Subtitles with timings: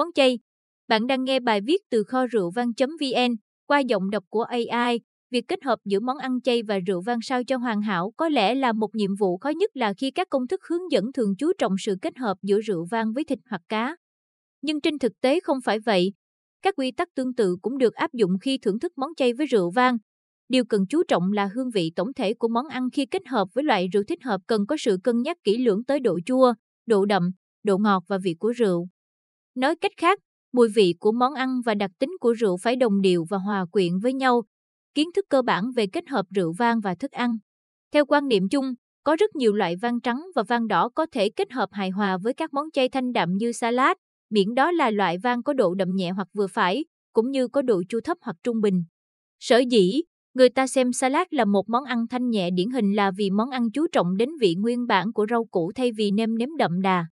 [0.00, 0.38] Món chay.
[0.88, 5.00] Bạn đang nghe bài viết từ kho rượu vang.vn qua giọng đọc của AI.
[5.30, 8.28] Việc kết hợp giữa món ăn chay và rượu vang sao cho hoàn hảo có
[8.28, 11.34] lẽ là một nhiệm vụ khó nhất là khi các công thức hướng dẫn thường
[11.38, 13.96] chú trọng sự kết hợp giữa rượu vang với thịt hoặc cá.
[14.62, 16.12] Nhưng trên thực tế không phải vậy.
[16.62, 19.46] Các quy tắc tương tự cũng được áp dụng khi thưởng thức món chay với
[19.46, 19.96] rượu vang.
[20.48, 23.48] Điều cần chú trọng là hương vị tổng thể của món ăn khi kết hợp
[23.54, 26.54] với loại rượu thích hợp cần có sự cân nhắc kỹ lưỡng tới độ chua,
[26.86, 27.30] độ đậm,
[27.64, 28.88] độ ngọt và vị của rượu.
[29.54, 30.18] Nói cách khác,
[30.52, 33.64] mùi vị của món ăn và đặc tính của rượu phải đồng điệu và hòa
[33.72, 34.42] quyện với nhau.
[34.94, 37.38] Kiến thức cơ bản về kết hợp rượu vang và thức ăn.
[37.92, 38.74] Theo quan niệm chung,
[39.04, 42.18] có rất nhiều loại vang trắng và vang đỏ có thể kết hợp hài hòa
[42.18, 43.96] với các món chay thanh đạm như salad,
[44.30, 47.62] miễn đó là loại vang có độ đậm nhẹ hoặc vừa phải, cũng như có
[47.62, 48.84] độ chua thấp hoặc trung bình.
[49.40, 50.02] Sở dĩ,
[50.34, 53.50] người ta xem salad là một món ăn thanh nhẹ điển hình là vì món
[53.50, 56.80] ăn chú trọng đến vị nguyên bản của rau củ thay vì nêm nếm đậm
[56.82, 57.06] đà.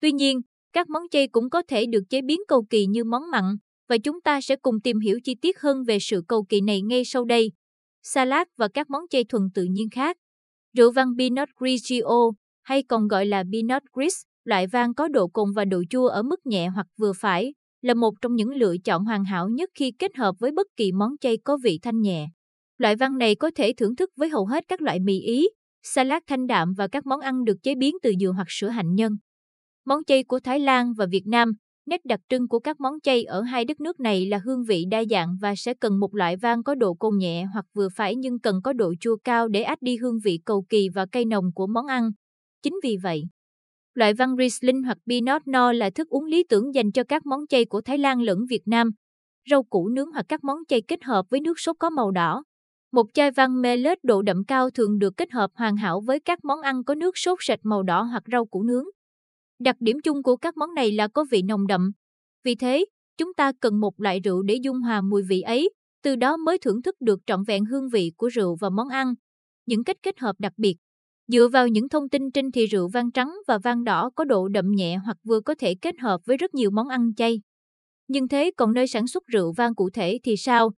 [0.00, 0.40] Tuy nhiên,
[0.72, 3.44] các món chay cũng có thể được chế biến cầu kỳ như món mặn,
[3.88, 6.82] và chúng ta sẽ cùng tìm hiểu chi tiết hơn về sự cầu kỳ này
[6.82, 7.52] ngay sau đây.
[8.02, 10.16] Salad và các món chay thuần tự nhiên khác.
[10.76, 12.30] Rượu vang Pinot Grigio,
[12.62, 16.22] hay còn gọi là Pinot Gris, loại vang có độ cồn và độ chua ở
[16.22, 19.90] mức nhẹ hoặc vừa phải, là một trong những lựa chọn hoàn hảo nhất khi
[19.98, 22.28] kết hợp với bất kỳ món chay có vị thanh nhẹ.
[22.78, 25.48] Loại vang này có thể thưởng thức với hầu hết các loại mì Ý,
[25.82, 28.94] salad thanh đạm và các món ăn được chế biến từ dừa hoặc sữa hạnh
[28.94, 29.16] nhân.
[29.88, 31.52] Món chay của Thái Lan và Việt Nam,
[31.86, 34.84] nét đặc trưng của các món chay ở hai đất nước này là hương vị
[34.90, 38.16] đa dạng và sẽ cần một loại vang có độ cồn nhẹ hoặc vừa phải
[38.16, 41.24] nhưng cần có độ chua cao để át đi hương vị cầu kỳ và cay
[41.24, 42.10] nồng của món ăn.
[42.62, 43.22] Chính vì vậy,
[43.94, 47.46] loại vang Riesling hoặc Pinot Noir là thức uống lý tưởng dành cho các món
[47.46, 48.90] chay của Thái Lan lẫn Việt Nam.
[49.50, 52.44] Rau củ nướng hoặc các món chay kết hợp với nước sốt có màu đỏ.
[52.92, 56.44] Một chai vang Melet độ đậm cao thường được kết hợp hoàn hảo với các
[56.44, 58.84] món ăn có nước sốt sệt màu đỏ hoặc rau củ nướng.
[59.58, 61.92] Đặc điểm chung của các món này là có vị nồng đậm.
[62.44, 62.84] Vì thế,
[63.16, 65.70] chúng ta cần một loại rượu để dung hòa mùi vị ấy,
[66.02, 69.14] từ đó mới thưởng thức được trọn vẹn hương vị của rượu và món ăn.
[69.66, 70.76] Những cách kết hợp đặc biệt
[71.28, 74.48] Dựa vào những thông tin trên thì rượu vang trắng và vang đỏ có độ
[74.48, 77.40] đậm nhẹ hoặc vừa có thể kết hợp với rất nhiều món ăn chay.
[78.08, 80.70] Nhưng thế còn nơi sản xuất rượu vang cụ thể thì sao?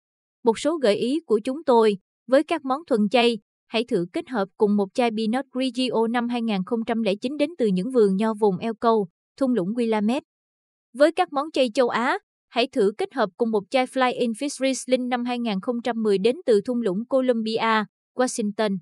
[0.44, 1.98] Một số gợi ý của chúng tôi,
[2.28, 3.38] với các món thuần chay,
[3.70, 8.16] hãy thử kết hợp cùng một chai Pinot Grigio năm 2009 đến từ những vườn
[8.16, 9.08] nho vùng eo câu,
[9.38, 10.22] thung lũng Willamette.
[10.94, 12.18] Với các món chay châu Á,
[12.50, 16.62] hãy thử kết hợp cùng một chai Fly in Fish Riesling năm 2010 đến từ
[16.62, 17.84] thung lũng Columbia,
[18.16, 18.78] Washington.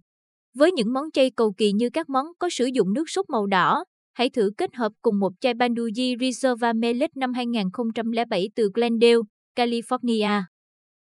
[0.55, 3.45] Với những món chay cầu kỳ như các món có sử dụng nước sốt màu
[3.45, 3.83] đỏ,
[4.13, 9.17] hãy thử kết hợp cùng một chai Banduji Reserva Melet năm 2007 từ Glendale,
[9.55, 10.41] California.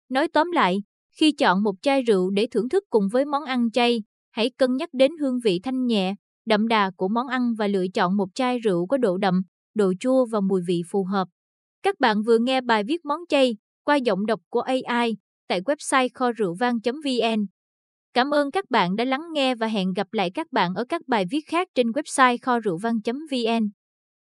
[0.09, 0.78] Nói tóm lại,
[1.14, 4.76] khi chọn một chai rượu để thưởng thức cùng với món ăn chay, hãy cân
[4.76, 6.14] nhắc đến hương vị thanh nhẹ,
[6.47, 9.42] đậm đà của món ăn và lựa chọn một chai rượu có độ đậm,
[9.74, 11.28] độ chua và mùi vị phù hợp.
[11.82, 15.16] Các bạn vừa nghe bài viết món chay qua giọng đọc của AI
[15.48, 17.47] tại website kho rượu vang.vn.
[18.14, 21.03] Cảm ơn các bạn đã lắng nghe và hẹn gặp lại các bạn ở các
[21.08, 23.69] bài viết khác trên website kho rượu vang.vn.